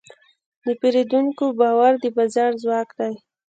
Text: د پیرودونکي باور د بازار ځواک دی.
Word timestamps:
د 0.63 0.65
پیرودونکي 0.81 1.47
باور 1.59 1.93
د 2.03 2.05
بازار 2.17 2.51
ځواک 2.63 2.89
دی. 2.99 3.13